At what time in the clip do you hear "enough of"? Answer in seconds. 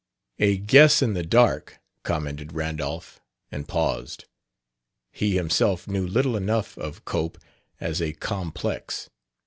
6.35-7.05